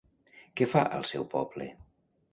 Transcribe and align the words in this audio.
Què 0.61 0.67
fa 0.71 0.83
al 1.01 1.05
seu 1.13 1.27
poble? 1.37 1.69